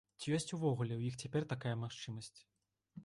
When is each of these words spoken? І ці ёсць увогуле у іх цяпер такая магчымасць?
І 0.11 0.21
ці 0.21 0.31
ёсць 0.37 0.53
увогуле 0.57 0.97
у 1.01 1.03
іх 1.09 1.19
цяпер 1.25 1.47
такая 1.53 1.75
магчымасць? 1.83 2.35